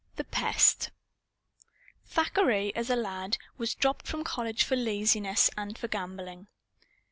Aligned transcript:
The 0.15 0.23
Pest 0.23 0.89
Thackeray, 2.07 2.75
as 2.75 2.89
a 2.89 2.95
lad, 2.95 3.37
was 3.59 3.75
dropped 3.75 4.07
from 4.07 4.23
college 4.23 4.63
for 4.63 4.75
laziness 4.75 5.51
and 5.55 5.77
for 5.77 5.87
gambling. 5.87 6.47